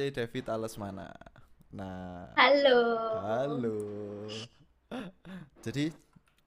[0.00, 1.12] C David Alesmana.
[1.76, 2.80] Nah, Halo.
[3.20, 3.76] halo.
[5.60, 5.92] Jadi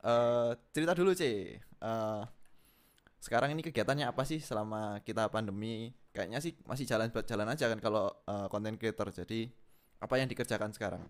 [0.02, 1.54] eh cerita dulu C.
[1.62, 2.22] Eh,
[3.22, 5.94] sekarang ini kegiatannya apa sih selama kita pandemi?
[6.10, 9.14] Kayaknya sih masih jalan jalan aja kan kalau eh, content creator.
[9.14, 9.46] Jadi
[10.02, 11.06] apa yang dikerjakan sekarang?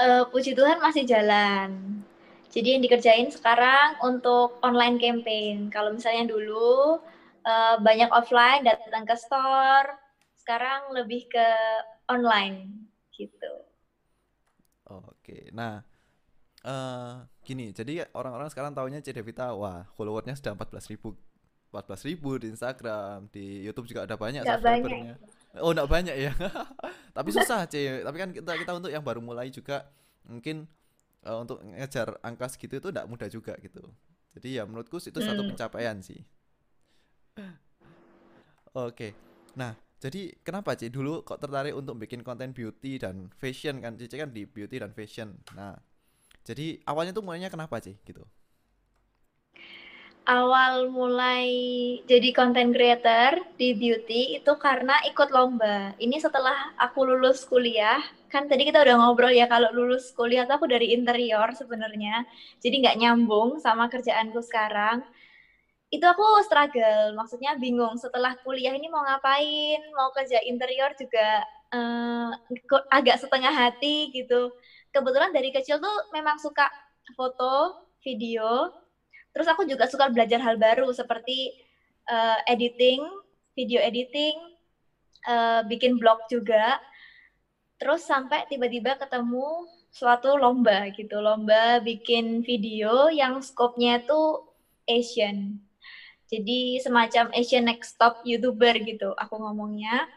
[0.00, 2.00] Eh, puji Tuhan masih jalan.
[2.48, 5.68] Jadi yang dikerjain sekarang untuk online campaign.
[5.68, 6.96] Kalau misalnya dulu
[7.44, 10.03] eh, banyak offline datang ke store,
[10.44, 11.48] sekarang lebih ke
[12.06, 12.84] online
[13.16, 13.52] gitu.
[14.84, 15.80] Oke, nah
[16.64, 21.16] eh gini, jadi orang-orang sekarang taunya C Devita, wah followernya sudah 14 ribu,
[21.72, 24.52] 14 ribu di Instagram, di YouTube juga ada banyak banyak.
[24.60, 25.14] subscribernya.
[25.60, 26.32] Oh, enggak banyak ya.
[27.16, 28.02] Tapi susah, C.
[28.04, 29.88] Tapi kan kita kita untuk yang baru mulai juga
[30.26, 30.66] mungkin
[31.24, 33.84] eh, untuk ngejar angka segitu itu enggak mudah juga gitu.
[34.36, 35.48] Jadi ya menurutku itu satu Hmm.
[35.48, 36.20] pencapaian sih.
[38.74, 39.14] Oke.
[39.54, 43.96] Nah, jadi kenapa Ci dulu kok tertarik untuk bikin konten beauty dan fashion kan?
[44.00, 45.28] Cici kan di beauty dan fashion.
[45.58, 45.74] Nah,
[46.46, 48.24] jadi awalnya tuh mulainya kenapa Ci gitu?
[50.24, 51.44] Awal mulai
[52.08, 55.92] jadi content creator di beauty itu karena ikut lomba.
[56.00, 58.00] Ini setelah aku lulus kuliah,
[58.32, 62.24] kan tadi kita udah ngobrol ya kalau lulus kuliah tuh aku dari interior sebenarnya.
[62.56, 65.04] Jadi nggak nyambung sama kerjaanku sekarang.
[65.94, 71.46] Itu aku struggle, maksudnya bingung setelah kuliah ini mau ngapain, mau kerja interior juga
[72.66, 74.50] kok agak setengah hati gitu.
[74.90, 76.66] Kebetulan dari kecil tuh memang suka
[77.14, 78.70] foto, video,
[79.34, 81.50] Terus aku juga suka belajar hal baru seperti
[82.06, 83.02] eh, editing,
[83.58, 84.38] video editing,
[85.26, 86.78] eh, bikin blog juga.
[87.82, 94.22] Terus sampai tiba-tiba ketemu suatu lomba gitu, lomba bikin video yang skopnya itu
[94.86, 95.58] Asian.
[96.24, 100.08] Jadi semacam Asian Next Top YouTuber gitu aku ngomongnya.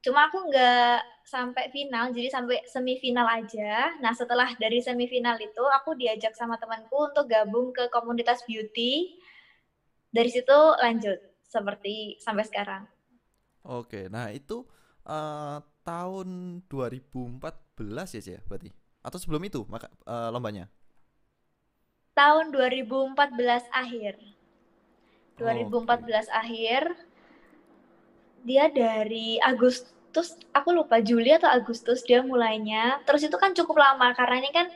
[0.00, 3.94] Cuma aku nggak sampai final, jadi sampai semifinal aja.
[4.00, 9.14] Nah, setelah dari semifinal itu, aku diajak sama temanku untuk gabung ke komunitas beauty.
[10.10, 12.82] Dari situ lanjut, seperti sampai sekarang.
[13.62, 14.64] Oke, nah itu
[15.04, 16.28] eh, tahun
[16.66, 18.72] 2014 ya Ci ya berarti?
[19.04, 20.66] Atau sebelum itu maka eh, lombanya?
[22.16, 24.39] Tahun 2014 akhir.
[25.40, 26.36] 2014 Oke.
[26.36, 26.82] akhir,
[28.44, 33.00] dia dari Agustus, aku lupa Juli atau Agustus dia mulainya.
[33.08, 34.66] Terus itu kan cukup lama, karena ini kan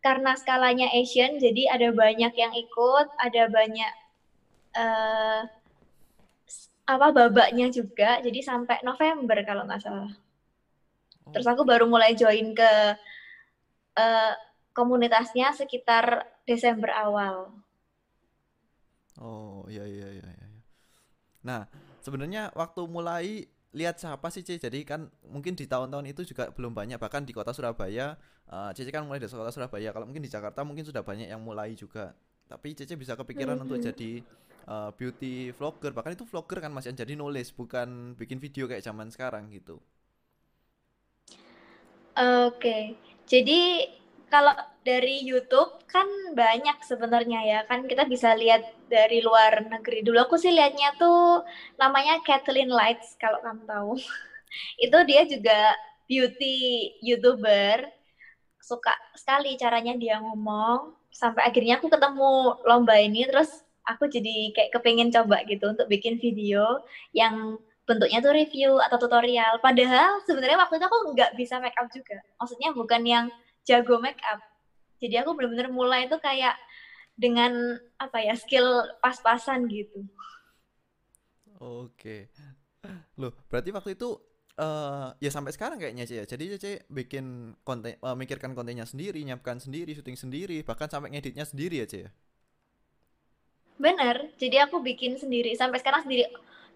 [0.00, 3.92] karena skalanya Asian, jadi ada banyak yang ikut, ada banyak
[6.46, 10.12] s- apa babaknya juga, jadi sampai November kalau nggak salah.
[11.32, 12.72] Terus aku baru mulai join ke
[13.96, 14.34] eh,
[14.76, 17.50] komunitasnya sekitar Desember awal.
[19.20, 20.46] Oh, iya iya iya iya.
[20.52, 20.60] iya.
[21.48, 21.62] Nah,
[22.04, 23.26] sebenarnya waktu mulai
[23.76, 24.56] lihat siapa sih Ci?
[24.60, 28.16] Jadi kan mungkin di tahun-tahun itu juga belum banyak bahkan di kota Surabaya
[28.50, 29.90] eh, Cici kan mulai dari kota Surabaya.
[29.94, 32.14] Kalau mungkin di Jakarta mungkin sudah banyak yang mulai juga.
[32.50, 33.82] Tapi Cici bisa kepikiran untuk Mhm.
[33.82, 34.24] jadi
[34.68, 35.92] eh, beauty vlogger.
[35.96, 39.78] Bahkan itu vlogger kan Mas yang jadi nulis bukan bikin video kayak zaman sekarang gitu.
[42.16, 42.96] Oke,
[43.28, 43.60] jadi
[44.26, 50.02] kalau dari YouTube kan banyak sebenarnya ya, kan kita bisa lihat dari luar negeri.
[50.02, 51.42] Dulu aku sih lihatnya tuh
[51.78, 53.92] namanya Kathleen Lights kalau kamu tahu.
[54.84, 55.74] Itu dia juga
[56.06, 56.56] beauty
[57.02, 57.86] YouTuber,
[58.62, 63.50] suka sekali caranya dia ngomong, sampai akhirnya aku ketemu lomba ini, terus
[63.86, 66.82] aku jadi kayak kepengen coba gitu untuk bikin video
[67.14, 69.62] yang bentuknya tuh review atau tutorial.
[69.62, 72.18] Padahal sebenarnya waktu itu aku nggak bisa make up juga.
[72.42, 73.26] Maksudnya bukan yang
[73.66, 74.40] jago make up.
[75.02, 76.56] Jadi aku benar-benar mulai itu kayak
[77.16, 80.04] dengan apa ya skill pas-pasan gitu.
[81.60, 82.28] Oke.
[83.20, 84.16] Loh, berarti waktu itu
[84.56, 86.24] eh ya sampai sekarang kayaknya Ci ya.
[86.24, 91.44] Jadi Cici bikin konten eh, mikirkan kontennya sendiri, nyiapkan sendiri, syuting sendiri, bahkan sampai ngeditnya
[91.44, 92.10] sendiri ya, ya.
[93.76, 94.32] Bener.
[94.40, 96.24] Jadi aku bikin sendiri sampai sekarang sendiri.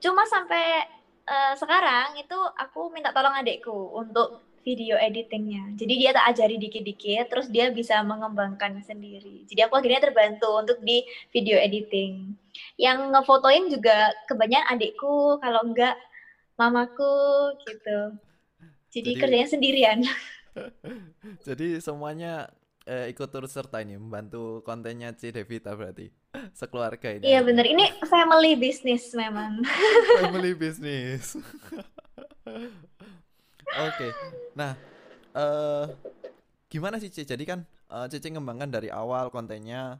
[0.01, 0.85] Cuma sampai
[1.25, 5.75] eh, sekarang itu aku minta tolong adekku untuk video editingnya.
[5.77, 9.49] Jadi dia tak ajari dikit-dikit, terus dia bisa mengembangkan sendiri.
[9.49, 12.37] Jadi aku akhirnya terbantu untuk di video editing.
[12.77, 15.97] Yang ngefotoin juga kebanyakan adekku, kalau enggak
[16.61, 18.21] mamaku gitu.
[18.91, 19.99] Jadi Jadi kerjanya sendirian.
[21.47, 22.53] jadi semuanya
[22.85, 26.11] eh, ikut turut serta ini membantu kontennya C Devita berarti.
[26.59, 29.63] Sekeluarga ini Iya bener, ini family business memang.
[30.23, 31.39] Family business.
[33.79, 34.09] Oke.
[34.59, 34.75] Nah,
[35.37, 35.87] eh
[36.67, 37.23] gimana sih C?
[37.23, 39.99] Jadi kan eh, Cici ngembangkan dari awal kontennya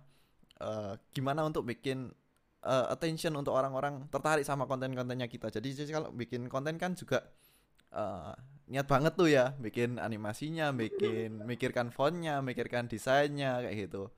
[0.59, 2.11] eh, gimana untuk bikin
[2.65, 5.49] uh, attention untuk orang-orang tertarik sama konten-kontennya kita.
[5.49, 7.25] Jadi, jadi kalau bikin konten kan juga
[7.95, 8.33] uh,
[8.71, 14.13] niat banget tuh ya, bikin animasinya, bikin mikirkan fontnya, mikirkan desainnya kayak gitu.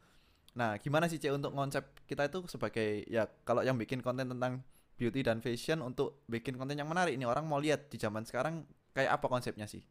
[0.58, 4.60] Nah, gimana sih Cek untuk konsep kita itu sebagai ya kalau yang bikin konten tentang
[5.00, 8.68] beauty dan fashion untuk bikin konten yang menarik ini orang mau lihat di zaman sekarang
[8.92, 9.82] kayak apa konsepnya sih?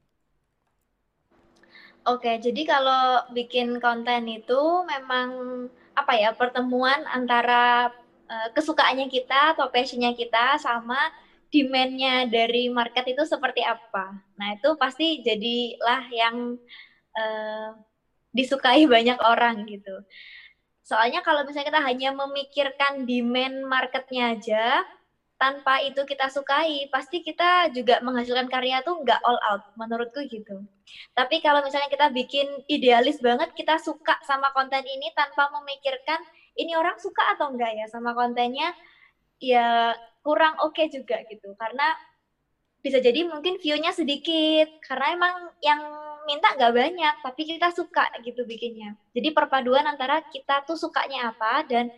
[2.01, 5.29] Oke, jadi kalau bikin konten itu memang
[5.93, 7.93] apa ya pertemuan antara
[8.25, 10.97] uh, kesukaannya kita atau passionnya kita sama
[11.53, 14.17] demandnya dari market itu seperti apa.
[14.39, 16.57] Nah itu pasti jadilah yang
[17.13, 17.77] uh,
[18.33, 20.01] disukai banyak orang gitu.
[20.81, 24.65] Soalnya kalau misalnya kita hanya memikirkan demand marketnya aja,
[25.41, 30.61] tanpa itu kita sukai, pasti kita juga menghasilkan karya tuh nggak all out, menurutku gitu.
[31.17, 36.21] Tapi kalau misalnya kita bikin idealis banget, kita suka sama konten ini tanpa memikirkan
[36.61, 38.69] ini orang suka atau enggak ya sama kontennya,
[39.41, 41.57] ya kurang oke okay juga gitu.
[41.57, 41.89] Karena
[42.85, 45.35] bisa jadi mungkin view-nya sedikit, karena emang
[45.65, 45.81] yang
[46.29, 48.93] minta nggak banyak, tapi kita suka gitu bikinnya.
[49.17, 51.89] Jadi perpaduan antara kita tuh sukanya apa dan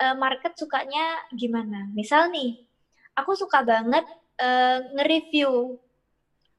[0.00, 1.88] uh, market sukanya gimana.
[1.92, 2.60] Misal nih,
[3.16, 4.04] aku suka banget
[4.40, 5.80] uh, nge-review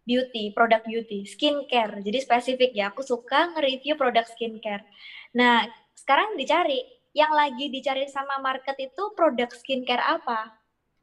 [0.07, 1.99] beauty, produk beauty, skincare.
[1.99, 4.87] Jadi spesifik ya, aku suka nge-review produk skincare.
[5.35, 5.67] Nah,
[5.97, 6.79] sekarang dicari,
[7.11, 10.53] yang lagi dicari sama market itu produk skincare apa?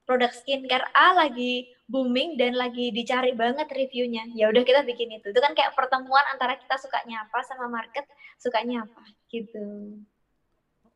[0.04, 5.28] Produk skincare A lagi booming dan lagi dicari banget reviewnya ya udah kita bikin itu
[5.28, 8.08] itu kan kayak pertemuan antara kita sukanya apa sama market
[8.40, 10.00] sukanya apa gitu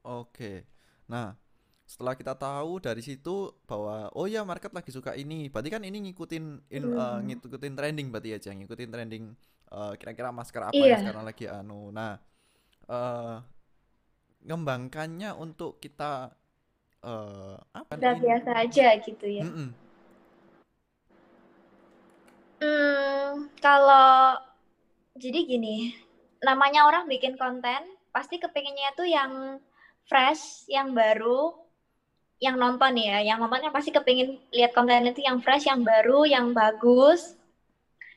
[0.00, 0.64] oke
[1.08, 1.34] nah
[1.88, 5.48] setelah kita tahu dari situ bahwa oh ya market lagi suka ini.
[5.48, 7.00] Berarti kan ini ngikutin in, hmm.
[7.00, 9.24] uh, ngikutin trending berarti aja ngikutin trending
[9.72, 10.92] uh, kira-kira masker apa yeah.
[10.92, 11.88] yang sekarang lagi anu.
[11.88, 12.20] Nah
[12.92, 13.40] uh,
[14.44, 16.36] ngembangkannya untuk kita
[17.00, 19.48] uh, apa Udah biasa aja gitu ya?
[19.48, 19.88] Mm -mm
[22.58, 24.34] Hmm, kalau
[25.14, 25.94] jadi gini,
[26.42, 29.62] namanya orang bikin konten, pasti kepinginnya tuh yang
[30.08, 31.54] fresh, yang baru,
[32.40, 36.56] yang nonton ya, yang nontonnya pasti kepingin lihat konten itu yang fresh, yang baru, yang
[36.56, 37.36] bagus.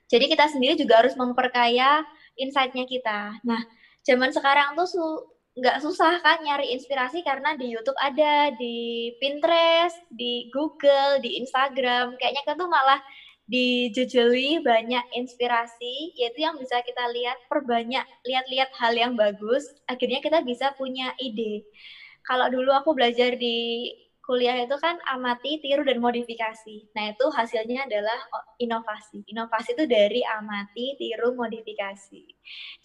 [0.07, 2.03] Jadi kita sendiri juga harus memperkaya
[2.35, 3.39] insight-nya kita.
[3.43, 3.61] Nah,
[4.03, 5.05] zaman sekarang tuh su
[5.51, 12.15] nggak susah kan nyari inspirasi karena di YouTube ada, di Pinterest, di Google, di Instagram.
[12.15, 12.99] Kayaknya kan tuh malah
[13.51, 20.39] dijejeli banyak inspirasi yaitu yang bisa kita lihat perbanyak lihat-lihat hal yang bagus akhirnya kita
[20.39, 21.67] bisa punya ide.
[22.23, 23.91] Kalau dulu aku belajar di
[24.23, 26.95] kuliah itu kan amati tiru dan modifikasi.
[26.95, 28.15] Nah itu hasilnya adalah
[28.55, 29.27] inovasi.
[29.27, 32.23] Inovasi itu dari amati tiru modifikasi.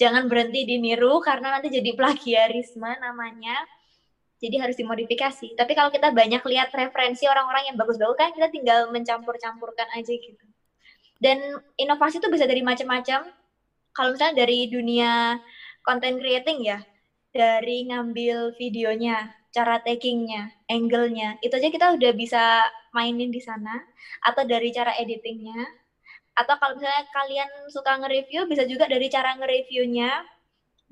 [0.02, 3.54] Jangan berhenti di niru karena nanti jadi plagiarisme namanya.
[4.42, 5.54] Jadi harus dimodifikasi.
[5.54, 10.46] Tapi kalau kita banyak lihat referensi orang-orang yang bagus-bagus kan kita tinggal mencampur-campurkan aja gitu
[11.22, 11.38] dan
[11.80, 13.28] inovasi itu bisa dari macam-macam.
[13.96, 15.36] Kalau misalnya dari dunia
[15.86, 16.78] content creating ya,
[17.32, 22.42] dari ngambil videonya, cara takingnya, angle-nya, itu aja kita udah bisa
[22.92, 23.80] mainin di sana.
[24.24, 25.64] Atau dari cara editingnya.
[26.36, 30.20] Atau kalau misalnya kalian suka nge-review, bisa juga dari cara nge-reviewnya,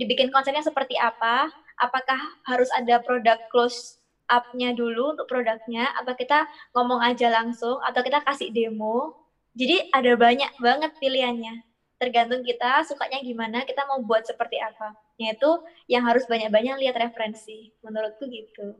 [0.01, 1.49] dibikin konsepnya seperti apa,
[1.81, 2.19] apakah
[2.49, 3.99] harus ada produk close
[4.31, 9.13] up-nya dulu untuk produknya, atau kita ngomong aja langsung, atau kita kasih demo,
[9.55, 11.63] jadi ada banyak banget pilihannya.
[11.95, 14.99] Tergantung kita sukanya gimana, kita mau buat seperti apa.
[15.15, 15.47] Yaitu
[15.87, 17.71] yang harus banyak-banyak lihat referensi.
[17.87, 18.75] Menurutku gitu.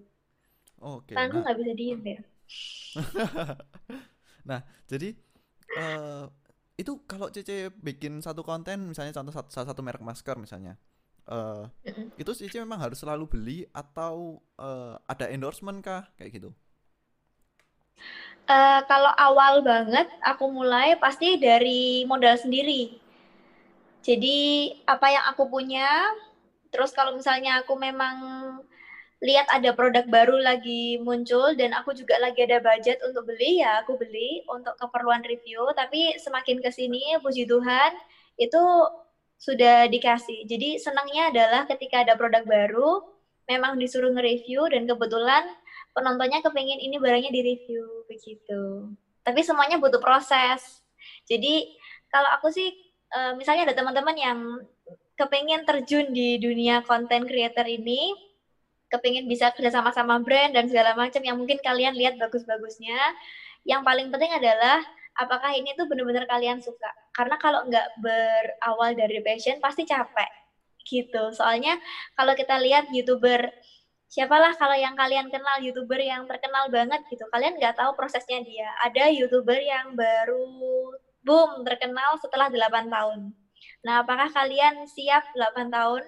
[0.83, 1.15] Oke.
[1.15, 2.21] Okay, nah, nggak bisa diem ya.
[4.51, 5.15] nah, jadi
[5.79, 6.27] uh,
[6.75, 10.75] itu kalau Cece bikin satu konten, misalnya contoh satu, salah satu merek masker misalnya,
[11.31, 11.71] uh,
[12.21, 16.51] itu Cece memang harus selalu beli atau uh, ada endorsement kah kayak gitu?
[18.45, 23.01] Uh, kalau awal banget aku mulai pasti dari modal sendiri.
[24.05, 25.89] Jadi apa yang aku punya,
[26.69, 28.17] terus kalau misalnya aku memang
[29.25, 33.81] lihat ada produk baru lagi muncul dan aku juga lagi ada budget untuk beli ya
[33.81, 35.65] aku beli untuk keperluan review.
[35.73, 37.97] Tapi semakin ke sini puji Tuhan
[38.37, 38.61] itu
[39.41, 40.45] sudah dikasih.
[40.45, 43.01] Jadi senangnya adalah ketika ada produk baru,
[43.49, 45.49] memang disuruh nge-review dan kebetulan
[45.95, 48.91] penontonnya kepengen ini barangnya di review begitu.
[49.25, 50.85] Tapi semuanya butuh proses.
[51.25, 51.73] Jadi
[52.11, 52.69] kalau aku sih
[53.15, 54.39] uh, misalnya ada teman-teman yang
[55.15, 58.13] kepengen terjun di dunia konten creator ini,
[58.91, 62.99] kepengen bisa kerja sama-sama brand dan segala macam yang mungkin kalian lihat bagus-bagusnya.
[63.65, 64.83] Yang paling penting adalah
[65.17, 66.91] apakah ini tuh benar-benar kalian suka.
[67.15, 70.29] Karena kalau nggak berawal dari passion pasti capek
[70.85, 71.33] gitu.
[71.33, 71.81] Soalnya
[72.19, 73.49] kalau kita lihat youtuber
[74.15, 77.27] siapalah kalau yang kalian kenal youtuber yang terkenal banget gitu.
[77.35, 78.71] Kalian nggak tahu prosesnya dia.
[78.87, 80.47] Ada youtuber yang baru
[81.27, 83.35] boom terkenal setelah 8 tahun.
[83.83, 86.07] Nah apakah kalian siap 8 tahun?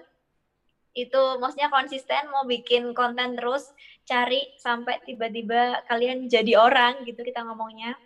[0.95, 3.67] Itu maksudnya konsisten mau bikin konten terus
[4.07, 7.99] cari sampai tiba-tiba kalian jadi orang gitu kita ngomongnya.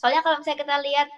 [0.00, 1.08] Soalnya kalau misalnya kita lihat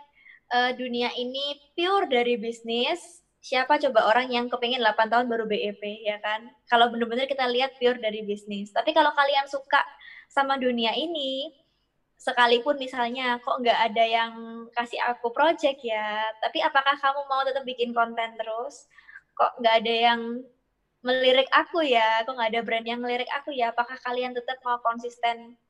[0.50, 5.82] uh, dunia ini pure dari bisnis siapa coba orang yang kepingin 8 tahun baru BEP
[6.08, 6.48] ya kan?
[6.64, 8.72] Kalau bener-bener kita lihat pure dari bisnis.
[8.72, 9.84] Tapi kalau kalian suka
[10.32, 11.52] sama dunia ini
[12.16, 14.32] sekalipun misalnya kok nggak ada yang
[14.72, 18.88] kasih aku project ya tapi apakah kamu mau tetap bikin konten terus?
[19.36, 20.20] Kok nggak ada yang
[21.04, 24.80] melirik aku ya, kok nggak ada brand yang melirik aku ya, apakah kalian tetap mau
[24.80, 25.60] konsisten?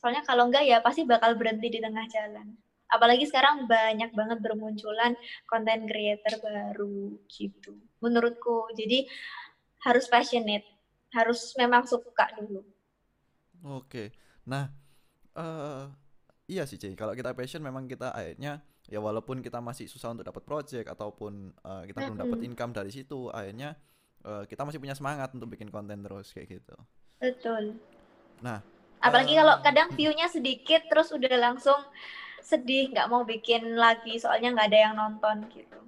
[0.00, 2.56] Soalnya kalau enggak ya pasti bakal berhenti di tengah jalan.
[2.88, 5.12] Apalagi sekarang banyak banget bermunculan
[5.44, 7.76] konten creator baru gitu.
[8.00, 9.04] Menurutku, jadi
[9.84, 10.64] harus passionate,
[11.12, 12.64] harus memang suka dulu.
[13.64, 14.14] Oke,
[14.46, 14.70] nah
[15.34, 15.90] uh,
[16.46, 20.24] iya sih Cey, kalau kita passion memang kita akhirnya ya walaupun kita masih susah untuk
[20.24, 22.14] dapat project ataupun uh, kita mm -hmm.
[22.14, 23.76] belum dapat income dari situ, akhirnya
[24.24, 26.76] uh, kita masih punya semangat untuk bikin konten terus kayak gitu.
[27.18, 27.76] Betul.
[28.40, 28.62] Nah,
[29.02, 31.78] apalagi uh, kalau kadang view-nya sedikit terus udah langsung
[32.42, 35.78] sedih nggak mau bikin lagi soalnya nggak ada yang nonton gitu.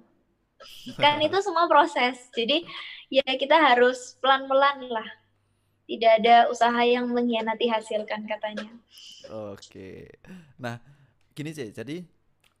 [1.03, 2.29] Kan itu semua proses.
[2.33, 2.63] Jadi
[3.09, 5.09] ya kita harus pelan-pelan lah.
[5.89, 8.71] Tidak ada usaha yang mengkhianati hasil kan katanya.
[9.51, 10.07] Oke.
[10.55, 10.79] Nah,
[11.35, 11.67] gini sih.
[11.67, 11.99] Jadi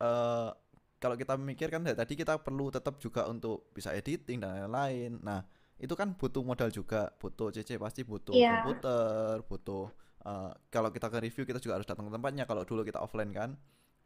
[0.03, 0.51] uh,
[0.99, 5.23] kalau kita mikir kan tadi kita perlu tetap juga untuk bisa editing dan lain-lain.
[5.23, 5.47] Nah,
[5.81, 8.61] itu kan butuh modal juga butuh CC pasti butuh yeah.
[8.61, 9.89] komputer butuh
[10.29, 13.33] uh, kalau kita ke review kita juga harus datang ke tempatnya kalau dulu kita offline
[13.33, 13.57] kan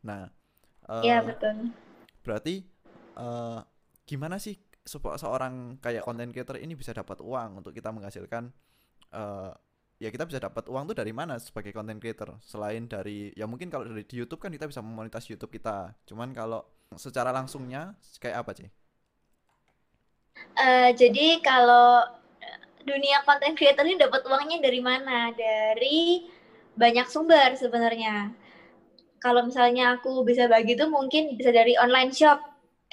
[0.06, 0.30] nah
[0.86, 1.74] uh, yeah, betul
[2.22, 2.62] berarti
[3.18, 3.66] uh,
[4.06, 8.54] gimana sih seorang kayak content creator ini bisa dapat uang untuk kita menghasilkan
[9.18, 9.50] uh,
[9.98, 13.74] ya kita bisa dapat uang tuh dari mana sebagai content creator selain dari ya mungkin
[13.74, 16.62] kalau dari di YouTube kan kita bisa memonetize YouTube kita cuman kalau
[16.94, 18.70] secara langsungnya kayak apa sih
[20.56, 22.04] Uh, jadi kalau
[22.84, 25.32] dunia konten creator ini dapat uangnya dari mana?
[25.32, 26.28] Dari
[26.76, 28.32] banyak sumber sebenarnya.
[29.26, 32.38] Kalau misalnya aku bisa bagi itu mungkin bisa dari online shop.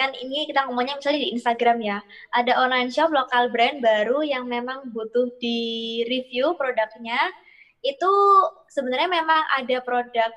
[0.00, 2.00] Kan ini kita ngomongnya misalnya di Instagram ya.
[2.32, 7.20] Ada online shop lokal brand baru yang memang butuh di review produknya.
[7.84, 8.08] Itu
[8.72, 10.32] sebenarnya memang ada produk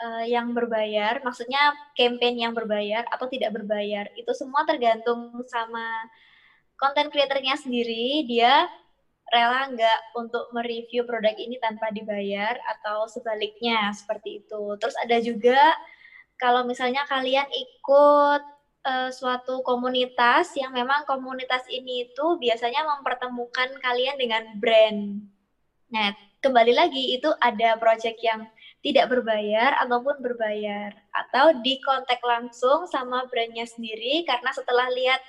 [0.00, 4.08] uh, yang berbayar, maksudnya campaign yang berbayar atau tidak berbayar.
[4.16, 5.84] Itu semua tergantung sama
[6.80, 8.64] konten kreatornya sendiri, dia
[9.30, 14.62] rela nggak untuk mereview produk ini tanpa dibayar atau sebaliknya seperti itu.
[14.82, 15.60] Terus ada juga
[16.36, 18.42] kalau misalnya kalian ikut
[18.84, 25.22] uh, suatu komunitas yang memang komunitas ini itu biasanya mempertemukan kalian dengan brand.
[25.90, 28.46] Nah, kembali lagi itu ada project yang
[28.80, 35.20] tidak berbayar ataupun berbayar atau di kontak langsung sama brandnya sendiri karena setelah lihat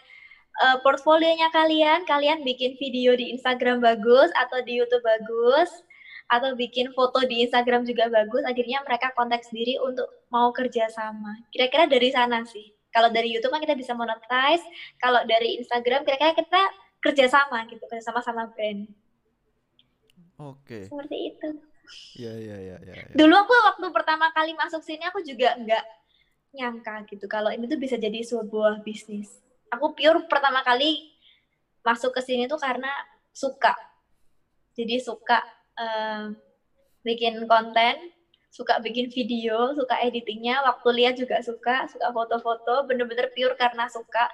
[0.59, 5.71] uh, portfolionya kalian, kalian bikin video di Instagram bagus atau di YouTube bagus
[6.31, 11.35] atau bikin foto di Instagram juga bagus, akhirnya mereka kontak sendiri untuk mau kerja sama.
[11.51, 12.71] Kira-kira dari sana sih.
[12.91, 14.63] Kalau dari YouTube kan kita bisa monetize,
[14.99, 16.61] kalau dari Instagram kira-kira kita
[17.03, 18.87] kerja sama gitu, kerja sama sama brand.
[20.39, 20.87] Oke.
[20.87, 21.49] Seperti itu.
[22.15, 22.93] Iya iya iya iya.
[22.95, 23.15] Ya.
[23.15, 25.83] Dulu aku waktu pertama kali masuk sini aku juga nggak
[26.51, 29.39] nyangka gitu kalau ini tuh bisa jadi sebuah bisnis.
[29.71, 31.11] Aku pure pertama kali
[31.81, 32.91] masuk ke sini tuh karena
[33.31, 33.73] suka.
[34.75, 35.39] Jadi suka
[35.79, 36.31] uh,
[37.03, 38.11] bikin konten,
[38.51, 40.59] suka bikin video, suka editingnya.
[40.67, 44.27] Waktu lihat juga suka, suka foto-foto, bener-bener pure karena suka.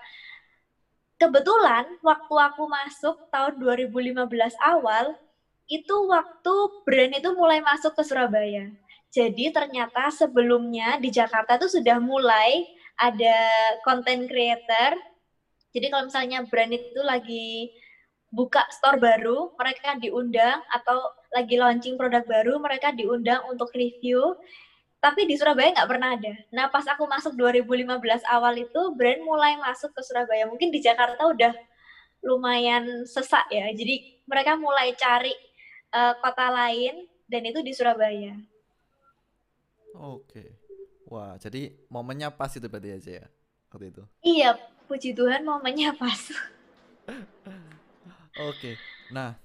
[1.17, 4.21] Kebetulan waktu aku masuk tahun 2015
[4.61, 5.17] awal,
[5.65, 6.53] itu waktu
[6.85, 8.69] brand itu mulai masuk ke Surabaya.
[9.09, 13.37] Jadi ternyata sebelumnya di Jakarta itu sudah mulai ada
[13.81, 14.99] content creator.
[15.75, 17.71] Jadi kalau misalnya brand itu lagi
[18.31, 20.99] buka store baru, mereka diundang atau
[21.31, 24.35] lagi launching produk baru, mereka diundang untuk review.
[24.97, 26.33] Tapi di Surabaya nggak pernah ada.
[26.51, 30.49] Nah pas aku masuk 2015 awal itu brand mulai masuk ke Surabaya.
[30.49, 31.53] Mungkin di Jakarta udah
[32.25, 33.69] lumayan sesak ya.
[33.71, 35.31] Jadi mereka mulai cari
[35.93, 38.33] uh, kota lain dan itu di Surabaya.
[39.93, 40.57] Oke.
[41.07, 43.27] Wah, jadi momennya pas itu berarti aja ya
[43.71, 44.03] waktu itu.
[44.23, 44.55] Iya,
[44.87, 46.31] puji Tuhan momennya pas.
[48.51, 48.77] Oke.
[49.11, 49.35] Nah,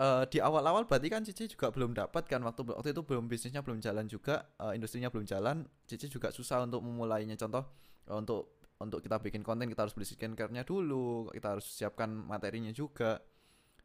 [0.00, 3.62] uh, di awal-awal berarti kan Cici juga belum dapat kan waktu waktu itu belum bisnisnya
[3.62, 7.36] belum jalan juga, uh, industrinya belum jalan, Cici juga susah untuk memulainya.
[7.36, 7.64] Contoh
[8.08, 12.72] uh, untuk untuk kita bikin konten kita harus beli skincare-nya dulu, kita harus siapkan materinya
[12.72, 13.20] juga.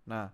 [0.07, 0.31] Nah,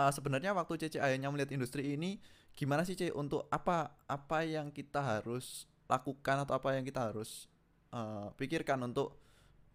[0.00, 2.16] uh, sebenarnya waktu Cece akhirnya melihat industri ini
[2.56, 7.49] gimana sih Cece untuk apa apa yang kita harus lakukan atau apa yang kita harus
[7.94, 9.18] uh, pikirkan untuk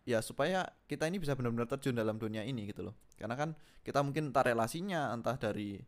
[0.05, 3.49] ya supaya kita ini bisa benar-benar terjun dalam dunia ini gitu loh karena kan
[3.81, 5.81] kita mungkin entah relasinya entah dari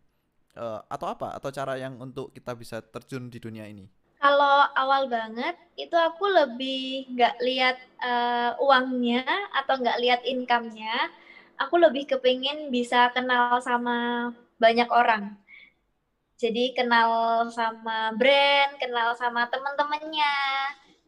[0.57, 3.86] uh, atau apa atau cara yang untuk kita bisa terjun di dunia ini
[4.17, 9.22] kalau awal banget itu aku lebih nggak lihat uh, uangnya
[9.53, 11.13] atau nggak lihat income-nya.
[11.62, 15.38] Aku lebih kepingin bisa kenal sama banyak orang.
[16.38, 20.38] Jadi kenal sama brand, kenal sama teman-temannya.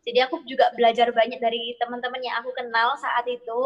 [0.10, 3.62] Jadi aku juga belajar banyak dari teman-teman yang aku kenal saat itu.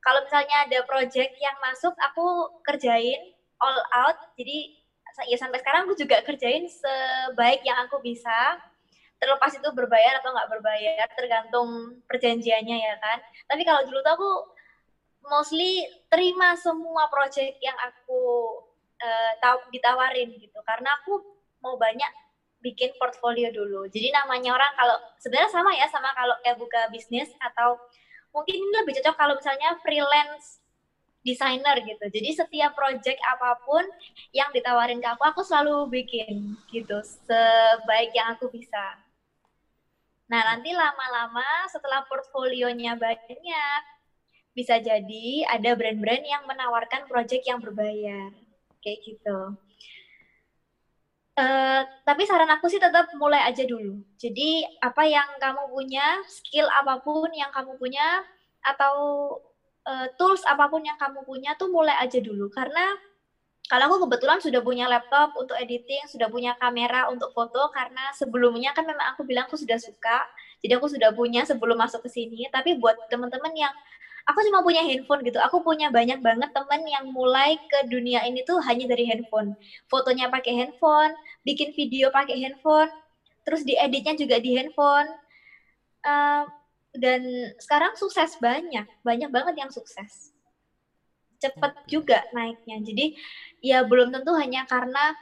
[0.00, 3.20] Kalau misalnya ada project yang masuk, aku kerjain
[3.60, 4.16] all out.
[4.40, 4.80] Jadi
[5.28, 8.58] ya sampai sekarang aku juga kerjain sebaik yang aku bisa
[9.22, 14.30] terlepas itu berbayar atau nggak berbayar tergantung perjanjiannya ya kan tapi kalau dulu tuh aku
[15.30, 18.22] mostly terima semua project yang aku
[19.00, 21.22] uh, tahu ditawarin gitu karena aku
[21.64, 22.10] mau banyak
[22.64, 27.28] bikin portfolio dulu jadi namanya orang kalau sebenarnya sama ya sama kalau kayak buka bisnis
[27.36, 27.76] atau
[28.32, 30.64] mungkin ini lebih cocok kalau misalnya freelance
[31.24, 32.04] desainer gitu.
[32.12, 33.82] Jadi setiap project apa pun
[34.36, 39.00] yang ditawarin ke aku, aku selalu bikin gitu sebaik yang aku bisa.
[40.28, 43.82] Nah, nanti lama-lama setelah portfolionya banyak,
[44.52, 48.32] bisa jadi ada brand-brand yang menawarkan project yang berbayar.
[48.84, 49.56] Kayak gitu.
[51.34, 53.98] Uh, tapi saran aku sih tetap mulai aja dulu.
[54.14, 58.22] Jadi apa yang kamu punya, skill apa pun yang kamu punya,
[58.62, 58.94] atau
[59.84, 62.96] uh, tools apa pun yang kamu punya tuh mulai aja dulu karena
[63.64, 68.76] kalau aku kebetulan sudah punya laptop untuk editing, sudah punya kamera untuk foto karena sebelumnya
[68.76, 70.20] kan memang aku bilang aku sudah suka,
[70.60, 72.44] jadi aku sudah punya sebelum masuk ke sini.
[72.52, 73.72] Tapi buat teman-teman yang
[74.24, 78.40] aku cuma punya handphone gitu, aku punya banyak banget teman yang mulai ke dunia ini
[78.40, 79.52] tuh hanya dari handphone.
[79.88, 81.12] Fotonya pakai handphone,
[81.44, 82.88] bikin video pakai handphone,
[83.44, 85.08] terus dieditnya juga di handphone.
[86.04, 86.44] Uh,
[86.94, 87.24] dan
[87.60, 90.32] sekarang sukses banyak banyak banget yang sukses.
[91.40, 92.80] Cepet juga naiknya.
[92.80, 93.12] Jadi
[93.60, 95.12] ya belum tentu hanya karena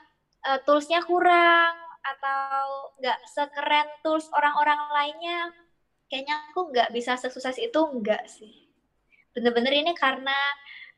[0.47, 5.41] uh, toolsnya kurang atau nggak sekeren tools orang-orang lainnya.
[6.07, 8.62] Kayaknya aku nggak bisa sesukses itu enggak sih
[9.33, 10.37] bener-bener ini karena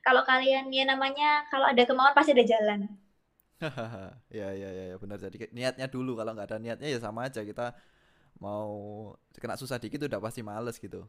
[0.05, 2.87] kalau kalian ya namanya kalau ada kemauan pasti ada jalan
[4.39, 7.73] ya ya ya benar jadi niatnya dulu kalau nggak ada niatnya ya sama aja kita
[8.43, 11.07] mau kena susah dikit udah pasti males gitu.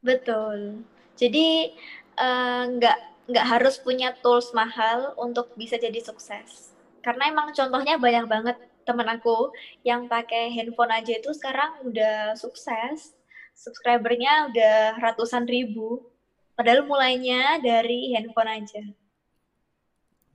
[0.00, 0.84] Betul.
[1.16, 1.72] Jadi
[2.16, 6.72] eh, nggak uh, nggak harus punya tools mahal untuk bisa jadi sukses.
[7.02, 9.50] Karena emang contohnya banyak banget temen aku
[9.82, 13.15] yang pakai handphone aja itu sekarang udah sukses.
[13.56, 16.04] Subscribernya udah ratusan ribu.
[16.52, 18.84] Padahal mulainya dari handphone aja.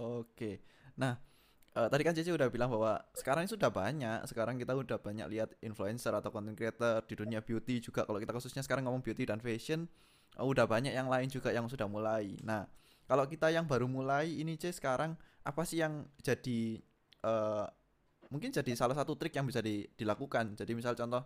[0.01, 0.65] Oke.
[0.97, 1.17] Nah,
[1.75, 5.27] uh, tadi kan Cici udah bilang bahwa sekarang ini sudah banyak sekarang kita udah banyak
[5.31, 9.23] lihat influencer atau content creator di dunia beauty juga kalau kita khususnya sekarang ngomong beauty
[9.23, 9.87] dan fashion
[10.35, 12.67] uh, udah banyak yang lain juga yang sudah mulai nah
[13.07, 16.79] kalau kita yang baru mulai ini C sekarang apa sih yang jadi
[17.25, 17.65] uh,
[18.31, 21.23] mungkin jadi salah satu trik yang bisa di, dilakukan jadi misal contoh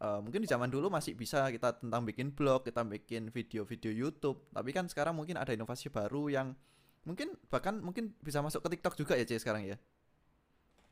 [0.00, 4.48] uh, mungkin di zaman dulu masih bisa kita tentang bikin blog kita bikin video-video YouTube
[4.50, 6.56] tapi kan sekarang mungkin ada inovasi baru yang
[7.08, 9.76] Mungkin bahkan mungkin bisa masuk ke TikTok juga ya, C sekarang ya?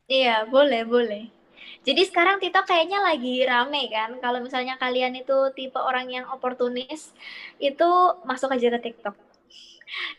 [0.09, 1.29] Iya, boleh, boleh.
[1.85, 4.17] Jadi sekarang TikTok kayaknya lagi rame kan.
[4.25, 7.13] Kalau misalnya kalian itu tipe orang yang oportunis,
[7.61, 7.89] itu
[8.25, 9.28] masuk aja ke TikTok.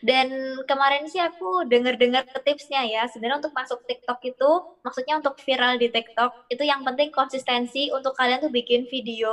[0.01, 3.03] Dan kemarin sih aku denger-dengar tipsnya ya.
[3.05, 4.51] Sebenarnya untuk masuk TikTok itu,
[4.81, 9.31] maksudnya untuk viral di TikTok, itu yang penting konsistensi untuk kalian tuh bikin video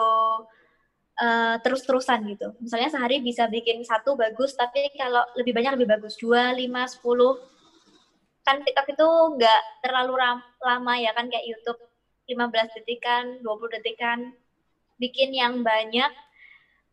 [1.21, 2.53] uh, terus-terusan gitu.
[2.61, 7.41] Misalnya sehari bisa bikin satu bagus, tapi kalau lebih banyak lebih bagus dua, lima, sepuluh.
[8.47, 9.09] Kan TikTok itu
[9.41, 10.15] nggak terlalu
[10.63, 11.81] lama ya kan kayak YouTube
[12.27, 14.19] 15 detikan, 20 detikan.
[14.97, 16.09] Bikin yang banyak,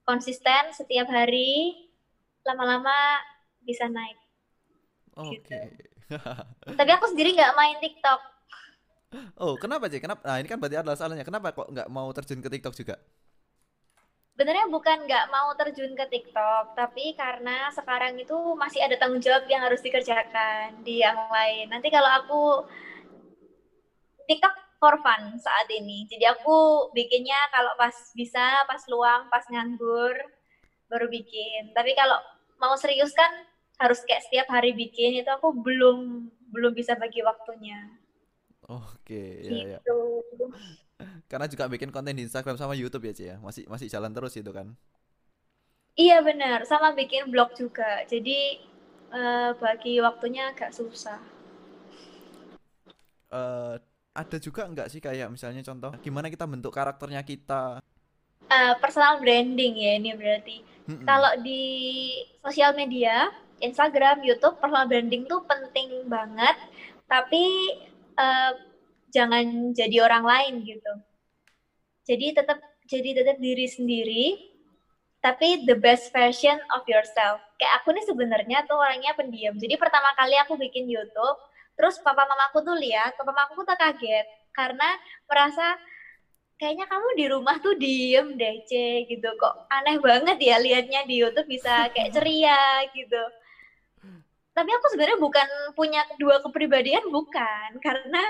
[0.03, 1.73] konsisten setiap hari,
[2.43, 2.93] lama-lama
[3.63, 4.17] bisa naik.
[5.17, 5.41] Oke.
[5.43, 5.63] Okay.
[5.71, 6.75] Gitu.
[6.79, 8.21] Tapi aku sendiri nggak main TikTok.
[9.37, 10.01] Oh, kenapa sih?
[10.01, 10.25] Kenapa?
[10.25, 11.21] Nah, ini kan berarti adalah salahnya.
[11.21, 12.97] Kenapa kok nggak mau terjun ke TikTok juga?
[14.33, 19.45] sebenarnya bukan nggak mau terjun ke TikTok, tapi karena sekarang itu masih ada tanggung jawab
[19.45, 21.69] yang harus dikerjakan di yang lain.
[21.69, 22.41] Nanti kalau aku
[24.25, 26.09] TikTok for fun saat ini.
[26.09, 30.17] Jadi aku bikinnya kalau pas bisa, pas luang, pas nganggur,
[30.89, 31.71] baru bikin.
[31.71, 32.17] Tapi kalau
[32.57, 33.31] mau serius kan
[33.81, 37.89] harus kayak setiap hari bikin itu aku belum belum bisa bagi waktunya.
[38.69, 39.79] Oke, ya, ya.
[39.81, 39.99] gitu.
[40.39, 40.47] ya.
[41.31, 43.35] Karena juga bikin konten di Instagram sama YouTube ya, Ci ya.
[43.41, 44.71] Masih masih jalan terus itu kan.
[45.93, 48.01] Iya benar, sama bikin blog juga.
[48.09, 48.57] Jadi
[49.13, 51.21] uh, bagi waktunya agak susah.
[53.29, 53.77] Uh,
[54.13, 57.81] ada juga nggak sih kayak misalnya contoh gimana kita bentuk karakternya kita?
[58.49, 60.57] Uh, personal branding ya ini berarti.
[60.89, 61.05] Mm -mm.
[61.05, 61.61] Kalau di
[62.41, 63.29] sosial media,
[63.63, 66.59] Instagram, YouTube, personal branding tuh penting banget.
[67.07, 67.43] Tapi
[68.19, 68.51] uh,
[69.09, 70.93] jangan jadi orang lain gitu.
[72.03, 74.25] Jadi tetap jadi tetap diri sendiri
[75.23, 77.39] tapi the best version of yourself.
[77.55, 79.55] Kayak aku nih sebenarnya tuh orangnya pendiam.
[79.55, 81.39] Jadi pertama kali aku bikin YouTube,
[81.79, 85.79] terus papa mamaku tuh lihat, papa mamaku tuh kaget karena merasa
[86.59, 89.31] kayaknya kamu di rumah tuh diem deh, C, gitu.
[89.39, 93.23] Kok aneh banget ya liatnya di YouTube bisa kayak ceria gitu.
[94.53, 97.69] Tapi aku sebenarnya bukan punya dua kepribadian, bukan.
[97.81, 98.21] Karena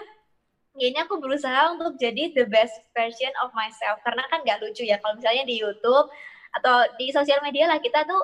[0.79, 3.99] ini aku berusaha untuk jadi the best version of myself.
[4.01, 6.07] Karena kan nggak lucu ya kalau misalnya di YouTube
[6.53, 8.21] atau di sosial media lah kita tuh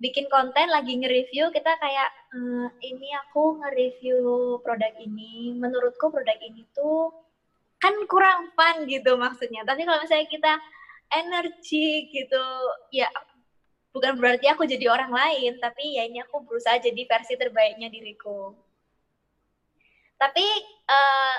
[0.00, 4.20] bikin konten lagi nge-review kita kayak ehm, ini aku nge-review
[4.60, 7.12] produk ini menurutku produk ini tuh
[7.80, 10.52] kan kurang fun gitu maksudnya tapi kalau misalnya kita
[11.12, 12.44] energi gitu
[12.92, 13.08] ya
[13.96, 18.52] bukan berarti aku jadi orang lain tapi ya ini aku berusaha jadi versi terbaiknya diriku
[20.20, 20.44] tapi
[20.88, 21.36] uh,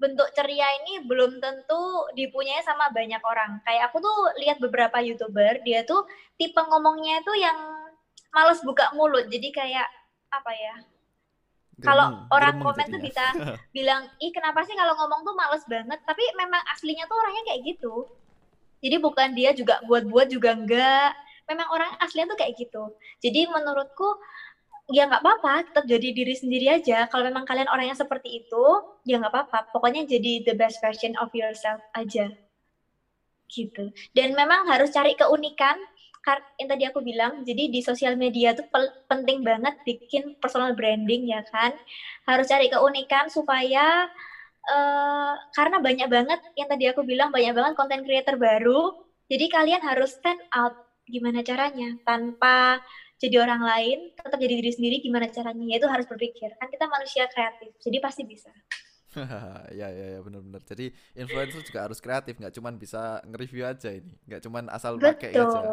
[0.00, 3.60] bentuk ceria ini belum tentu dipunyai sama banyak orang.
[3.68, 6.08] Kayak aku tuh lihat beberapa youtuber, dia tuh
[6.40, 7.54] tipe ngomongnya itu yang
[8.32, 9.28] males buka mulut.
[9.28, 9.86] Jadi kayak
[10.32, 10.74] apa ya?
[11.80, 12.92] Kalau orang komen jadinya.
[12.96, 13.24] tuh bisa
[13.76, 16.00] bilang, ih kenapa sih kalau ngomong tuh males banget.
[16.08, 18.08] Tapi memang aslinya tuh orangnya kayak gitu.
[18.80, 21.12] Jadi bukan dia juga buat-buat juga enggak.
[21.50, 22.94] Memang orang aslinya tuh kayak gitu.
[23.18, 24.06] Jadi menurutku
[24.90, 27.10] ya nggak apa-apa tetap jadi diri sendiri aja.
[27.10, 28.64] Kalau memang kalian orangnya seperti itu
[29.02, 29.58] ya nggak apa-apa.
[29.74, 32.30] Pokoknya jadi the best version of yourself aja.
[33.50, 33.90] Gitu.
[34.14, 35.74] Dan memang harus cari keunikan
[36.60, 37.42] yang tadi aku bilang.
[37.42, 38.66] Jadi di sosial media tuh
[39.08, 41.74] penting banget bikin personal branding ya kan?
[42.28, 44.06] Harus cari keunikan supaya
[44.68, 48.94] uh, karena banyak banget yang tadi aku bilang banyak banget konten creator baru.
[49.30, 50.74] Jadi kalian harus stand out
[51.10, 52.80] gimana caranya tanpa
[53.20, 55.64] jadi orang lain, tetap jadi diri sendiri gimana caranya?
[55.68, 56.56] Ya itu harus berpikir.
[56.56, 58.48] Kan kita manusia kreatif, jadi pasti bisa.
[59.78, 60.62] ya ya ya benar-benar.
[60.64, 65.36] Jadi influencer juga harus kreatif, nggak cuma bisa nge-review aja ini, nggak cuma asal pakai
[65.36, 65.60] aja.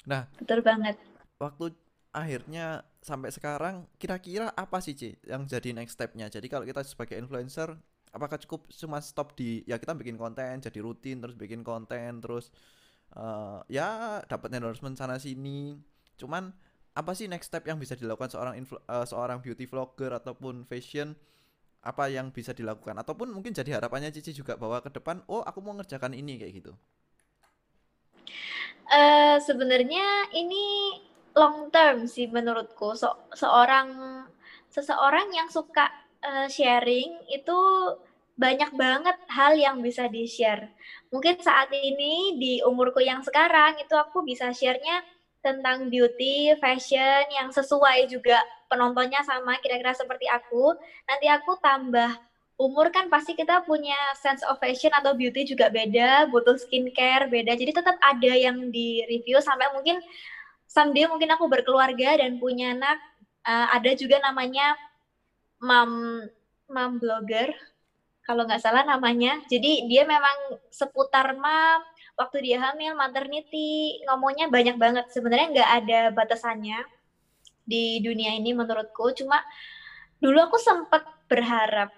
[0.00, 0.96] Nah, betul banget.
[1.36, 1.76] Waktu
[2.16, 6.32] akhirnya sampai sekarang kira-kira apa sih Ci yang jadi next stepnya?
[6.32, 7.76] Jadi kalau kita sebagai influencer
[8.10, 12.50] apakah cukup cuma stop di ya kita bikin konten jadi rutin terus bikin konten terus
[13.16, 15.78] uh, ya dapat endorsement sana sini.
[16.20, 16.52] Cuman
[16.90, 21.16] apa sih next step yang bisa dilakukan seorang uh, seorang beauty vlogger ataupun fashion?
[21.80, 22.92] Apa yang bisa dilakukan?
[23.00, 26.52] Ataupun mungkin jadi harapannya Cici juga bahwa ke depan oh aku mau ngerjakan ini kayak
[26.60, 26.72] gitu.
[28.90, 30.98] Uh, sebenarnya ini
[31.32, 32.92] long term sih menurutku.
[32.98, 33.96] So seorang
[34.68, 35.88] seseorang yang suka
[36.20, 37.58] uh, sharing itu
[38.40, 40.64] banyak banget hal yang bisa di-share.
[41.12, 45.04] Mungkin saat ini di umurku yang sekarang itu aku bisa share-nya
[45.44, 48.40] tentang beauty, fashion yang sesuai juga
[48.72, 50.72] penontonnya sama kira-kira seperti aku.
[51.04, 52.16] Nanti aku tambah
[52.60, 57.52] umur kan pasti kita punya sense of fashion atau beauty juga beda, butuh skincare beda.
[57.56, 60.00] Jadi tetap ada yang di review sampai mungkin
[60.68, 62.96] someday mungkin aku berkeluarga dan punya anak.
[63.40, 64.76] Uh, ada juga namanya
[65.64, 66.24] mom
[66.68, 67.48] mom blogger
[68.30, 69.42] kalau nggak salah namanya.
[69.50, 71.82] Jadi dia memang seputar mam,
[72.14, 75.10] waktu dia hamil, maternity, ngomongnya banyak banget.
[75.10, 76.78] Sebenarnya nggak ada batasannya
[77.66, 79.10] di dunia ini menurutku.
[79.18, 79.42] Cuma
[80.22, 81.90] dulu aku sempat berharap,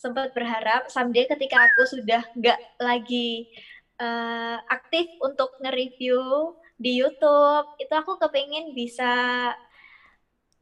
[0.00, 3.52] sempat berharap someday ketika aku sudah nggak lagi
[4.00, 9.12] uh, aktif untuk nge-review di YouTube, itu aku kepingin bisa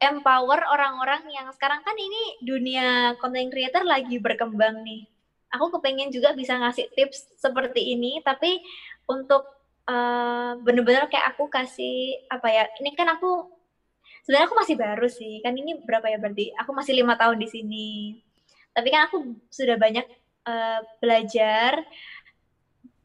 [0.05, 5.09] empower orang-orang yang sekarang kan ini dunia content creator lagi berkembang nih.
[5.53, 8.59] Aku kepengen juga bisa ngasih tips seperti ini, tapi
[9.07, 9.45] untuk
[9.87, 12.63] uh, bener-bener kayak aku kasih apa ya?
[12.81, 13.47] Ini kan aku
[14.27, 16.51] sebenarnya aku masih baru sih, kan ini berapa ya berarti?
[16.59, 17.89] Aku masih lima tahun di sini.
[18.75, 20.03] Tapi kan aku sudah banyak
[20.45, 21.81] uh, belajar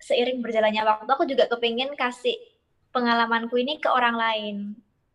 [0.02, 1.10] seiring berjalannya waktu.
[1.14, 2.34] Aku juga kepengen kasih
[2.90, 4.56] pengalamanku ini ke orang lain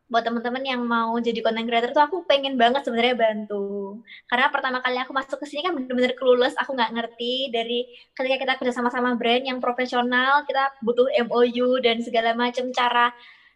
[0.05, 3.97] buat teman-teman yang mau jadi content creator tuh aku pengen banget sebenarnya bantu.
[4.29, 8.35] Karena pertama kali aku masuk ke sini kan bener-bener clueless aku nggak ngerti dari ketika
[8.37, 13.09] kita kerja sama-sama brand yang profesional kita butuh MOU dan segala macam cara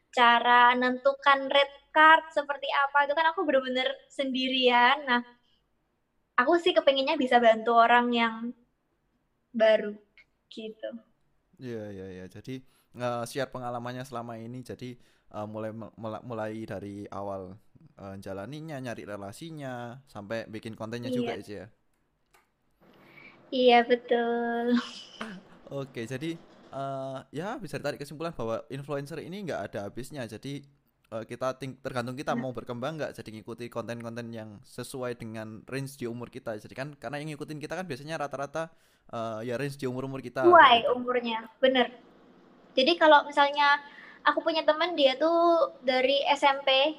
[0.10, 5.06] cara menentukan red card seperti apa itu kan aku bener-bener sendirian.
[5.06, 5.22] Nah
[6.34, 8.36] aku sih kepengennya bisa bantu orang yang
[9.54, 9.94] baru
[10.50, 10.90] gitu.
[11.62, 12.26] Iya iya iya.
[12.26, 12.66] Jadi
[12.98, 14.66] uh, share pengalamannya selama ini.
[14.66, 14.98] Jadi
[15.34, 17.58] uh, mulai mulai dari awal
[18.00, 21.18] uh, jalaninya, nyari relasinya, sampai bikin kontennya iya.
[21.18, 21.66] juga ya.
[23.50, 24.78] Iya betul.
[25.82, 26.38] Oke, jadi
[26.74, 30.26] uh, ya bisa ditarik kesimpulan bahwa influencer ini nggak ada habisnya.
[30.30, 30.62] Jadi
[31.14, 32.42] uh, kita tergantung kita nah.
[32.46, 33.14] mau berkembang nggak.
[33.18, 36.58] Jadi ngikuti konten-konten yang sesuai dengan range di umur kita.
[36.58, 38.70] Jadi kan karena yang ngikutin kita kan biasanya rata-rata
[39.14, 40.46] uh, ya range di umur-umur kita.
[40.46, 41.90] Sesuai umurnya, bener.
[42.78, 43.82] Jadi kalau misalnya
[44.24, 46.98] aku punya teman dia tuh dari SMP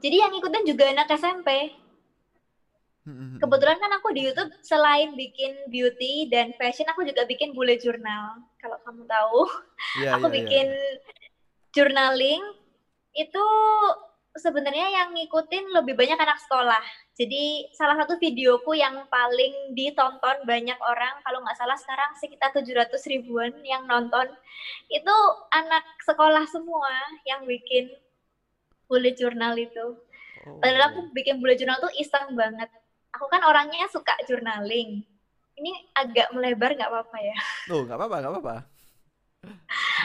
[0.00, 1.72] jadi yang ikutin juga anak SMP.
[3.38, 8.42] Kebetulan kan aku di YouTube selain bikin beauty dan fashion, aku juga bikin bule jurnal.
[8.58, 9.40] Kalau kamu tahu,
[10.02, 10.36] yeah, aku yeah, iya.
[10.42, 11.30] bikin yeah.
[11.70, 12.42] journaling
[13.14, 13.46] itu
[14.34, 16.82] sebenarnya yang ngikutin lebih banyak anak sekolah.
[17.16, 22.92] Jadi salah satu videoku yang paling ditonton banyak orang, kalau nggak salah sekarang sekitar 700
[23.08, 24.28] ribuan yang nonton,
[24.92, 25.16] itu
[25.48, 26.92] anak sekolah semua
[27.24, 27.88] yang bikin
[28.84, 29.96] bullet journal itu.
[30.44, 30.60] Oh.
[30.60, 32.68] Padahal aku bikin bullet journal tuh iseng banget.
[33.16, 35.00] Aku kan orangnya suka journaling.
[35.56, 37.36] Ini agak melebar nggak apa-apa ya?
[37.72, 38.56] Tuh nggak apa-apa, nggak apa-apa.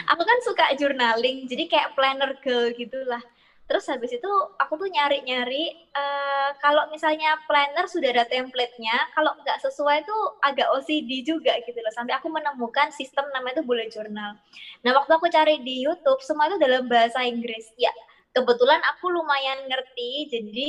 [0.08, 3.20] aku kan suka journaling, jadi kayak planner girl gitulah.
[3.62, 9.58] Terus habis itu aku tuh nyari-nyari uh, kalau misalnya planner sudah ada template-nya, kalau nggak
[9.64, 11.94] sesuai tuh agak OCD juga gitu loh.
[11.94, 14.36] Sampai aku menemukan sistem namanya itu bullet journal.
[14.84, 17.70] Nah waktu aku cari di YouTube semua itu dalam bahasa Inggris.
[17.80, 17.94] Ya
[18.32, 20.68] kebetulan aku lumayan ngerti jadi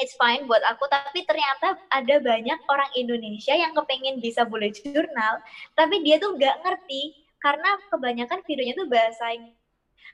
[0.00, 5.40] it's fine buat aku tapi ternyata ada banyak orang Indonesia yang kepengen bisa bullet journal
[5.76, 9.60] tapi dia tuh nggak ngerti karena kebanyakan videonya tuh bahasa Inggris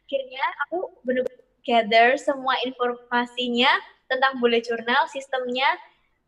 [0.08, 1.37] akhirnya aku bener-bener
[1.68, 3.68] gather semua informasinya
[4.08, 5.68] tentang bullet journal sistemnya.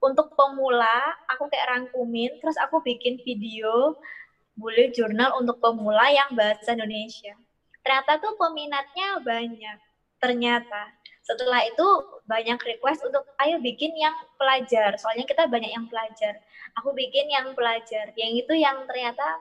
[0.00, 4.00] Untuk pemula aku kayak rangkumin terus aku bikin video
[4.56, 7.36] bullet journal untuk pemula yang bahasa Indonesia.
[7.84, 9.78] Ternyata tuh peminatnya banyak.
[10.20, 10.92] Ternyata
[11.24, 11.84] setelah itu
[12.24, 14.96] banyak request untuk ayo bikin yang pelajar.
[14.96, 16.40] Soalnya kita banyak yang pelajar.
[16.80, 18.12] Aku bikin yang pelajar.
[18.16, 19.36] Yang itu yang ternyata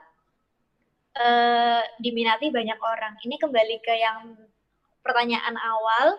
[1.16, 3.16] uh, diminati banyak orang.
[3.20, 4.36] Ini kembali ke yang
[5.00, 6.16] pertanyaan awal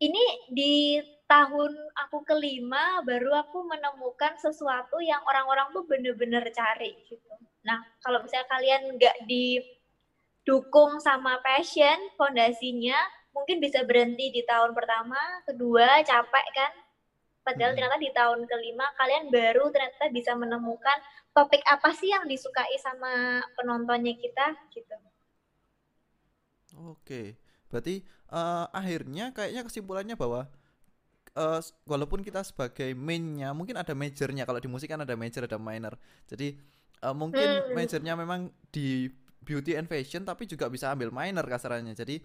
[0.00, 0.20] ini
[0.52, 1.72] di tahun
[2.06, 7.34] aku kelima baru aku menemukan sesuatu yang orang-orang tuh bener-bener cari gitu.
[7.66, 12.96] Nah kalau misalnya kalian nggak didukung sama passion fondasinya,
[13.34, 16.72] mungkin bisa berhenti di tahun pertama, kedua capek kan.
[17.42, 17.78] Padahal hmm.
[17.78, 20.98] ternyata di tahun kelima kalian baru ternyata bisa menemukan
[21.34, 24.94] topik apa sih yang disukai sama penontonnya kita gitu.
[26.76, 30.50] Oke, berarti uh, akhirnya kayaknya kesimpulannya bahwa
[31.36, 35.58] uh, walaupun kita sebagai mainnya mungkin ada majornya kalau di musik kan ada major ada
[35.58, 35.98] minor.
[36.26, 36.56] Jadi
[37.04, 37.74] uh, mungkin hmm.
[37.74, 39.10] majornya memang di
[39.46, 41.94] beauty and fashion tapi juga bisa ambil minor kasarannya.
[41.94, 42.22] Jadi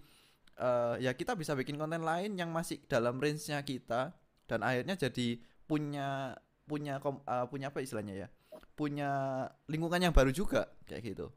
[0.61, 4.13] uh, ya kita bisa bikin konten lain yang masih dalam range-nya kita
[4.49, 6.35] dan akhirnya jadi punya
[6.67, 8.27] punya kom, uh, punya apa istilahnya ya
[8.75, 11.27] punya lingkungan yang baru juga kayak gitu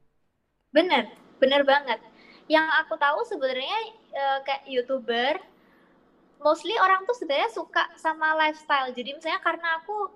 [0.75, 1.07] bener
[1.39, 1.99] bener banget
[2.51, 3.79] yang aku tahu sebenarnya
[4.13, 5.41] uh, kayak youtuber
[6.41, 10.13] mostly orang tuh sebenarnya suka sama lifestyle jadi misalnya karena aku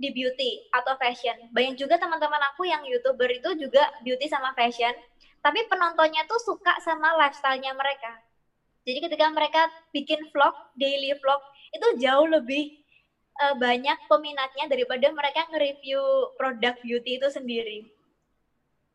[0.00, 4.94] di beauty atau fashion banyak juga teman-teman aku yang youtuber itu juga beauty sama fashion
[5.40, 8.20] tapi penontonnya tuh suka sama lifestyle-nya mereka.
[8.84, 9.60] Jadi ketika mereka
[9.92, 11.40] bikin vlog, daily vlog,
[11.72, 12.72] itu jauh lebih
[13.44, 16.00] uh, banyak peminatnya daripada mereka nge-review
[16.36, 17.78] produk beauty itu sendiri.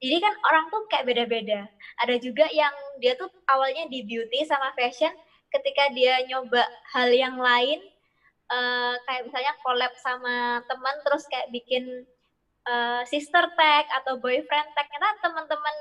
[0.06, 1.65] Jadi kan orang tuh kayak beda-beda.
[1.98, 5.10] Ada juga yang dia tuh awalnya di beauty sama fashion,
[5.50, 6.62] ketika dia nyoba
[6.94, 7.82] hal yang lain,
[8.54, 12.06] uh, kayak misalnya collab sama teman, terus kayak bikin
[12.70, 15.76] uh, sister tag atau boyfriend tag, ternyata teman-teman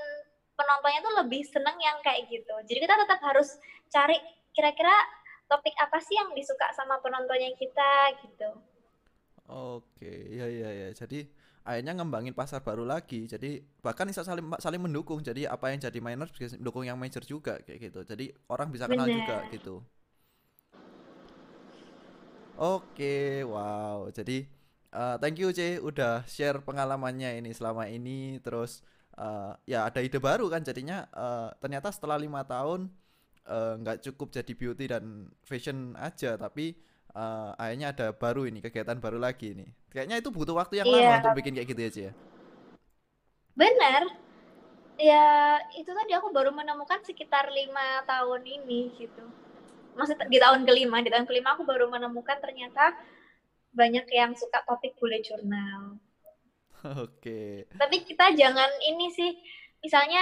[0.57, 2.55] penontonnya tuh lebih seneng yang kayak gitu.
[2.65, 3.61] Jadi kita tetap harus
[3.93, 4.17] cari
[4.57, 4.95] kira-kira
[5.51, 8.51] topik apa sih yang disuka sama penontonnya kita gitu.
[9.45, 10.89] Oke, ya ya ya.
[10.97, 11.29] Jadi
[11.65, 13.25] akhirnya ngembangin pasar baru lagi.
[13.25, 15.25] Jadi bahkan bisa saling saling mendukung.
[15.25, 18.01] Jadi apa yang jadi minor bisa mendukung yang major juga kayak gitu.
[18.05, 19.19] Jadi orang bisa kenal Bener.
[19.25, 19.75] juga gitu.
[22.55, 24.07] Oke, wow.
[24.15, 24.47] Jadi
[24.95, 28.85] uh, thank you C udah share pengalamannya ini selama ini terus
[29.19, 32.89] uh, ya ada ide baru kan jadinya uh, ternyata setelah lima tahun
[33.55, 36.79] nggak uh, cukup jadi beauty dan fashion aja tapi
[37.15, 39.67] uh, akhirnya ada baru ini kegiatan baru lagi ini.
[39.89, 40.99] Kayaknya itu butuh waktu yang yeah.
[40.99, 42.13] lama untuk bikin kayak gitu aja ya?
[43.55, 44.03] Benar
[44.95, 49.25] ya itu tadi aku baru menemukan sekitar lima tahun ini gitu.
[49.95, 52.95] Maksud di tahun kelima di tahun kelima aku baru menemukan ternyata
[53.75, 55.99] banyak yang suka topik bullet journal
[57.05, 57.65] Oke.
[57.73, 59.33] Tapi kita jangan ini sih,
[59.81, 60.21] misalnya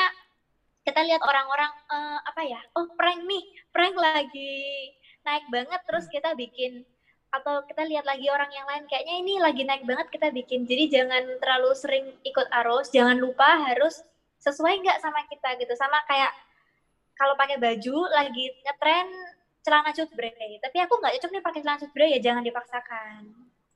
[0.87, 2.61] kita lihat orang-orang uh, apa ya?
[2.79, 6.83] Oh prank nih prank lagi naik banget terus kita bikin
[7.33, 10.69] atau kita lihat lagi orang yang lain kayaknya ini lagi naik banget kita bikin.
[10.69, 14.05] Jadi jangan terlalu sering ikut arus jangan lupa harus
[14.45, 15.73] sesuai nggak sama kita gitu.
[15.73, 16.29] Sama kayak
[17.17, 19.09] kalau pakai baju lagi ngetren
[19.65, 20.61] celana cutbray.
[20.61, 23.21] Tapi aku nggak cocok nih pakai celana cutbray ya jangan dipaksakan.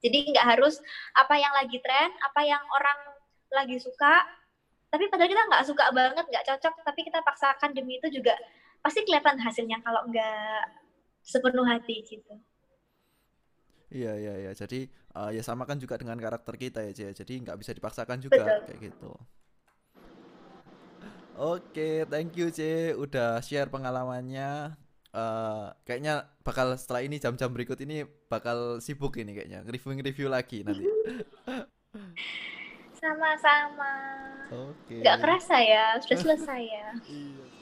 [0.04, 0.76] Jadi nggak harus
[1.16, 2.98] apa yang lagi tren apa yang orang
[3.56, 4.20] lagi suka.
[4.92, 8.36] Tapi padahal kita nggak suka banget nggak cocok tapi kita paksakan demi itu juga
[8.84, 9.80] pasti kelihatan hasilnya.
[9.80, 10.85] Kalau nggak
[11.26, 12.34] sepenuh hati gitu
[13.90, 14.86] iya iya iya jadi
[15.18, 17.10] uh, ya sama kan juga dengan karakter kita ya Cia.
[17.10, 18.60] jadi nggak bisa dipaksakan juga Betul.
[18.70, 19.12] kayak gitu
[21.36, 24.72] Oke, thank you C udah share pengalamannya.
[25.12, 30.88] Uh, kayaknya bakal setelah ini jam-jam berikut ini bakal sibuk ini kayaknya review-review lagi nanti.
[33.00, 33.92] Sama-sama.
[34.48, 34.96] Oke.
[34.96, 35.04] Okay.
[35.04, 36.88] Gak kerasa ya, sudah selesai ya.
[37.04, 37.55] iya.